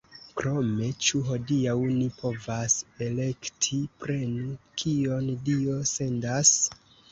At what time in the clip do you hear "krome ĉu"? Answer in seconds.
0.39-1.19